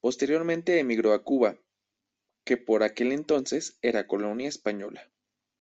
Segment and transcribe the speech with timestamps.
[0.00, 1.58] Posteriormente, emigró a Cuba,
[2.42, 5.10] que por aquel entonces, era colonia española.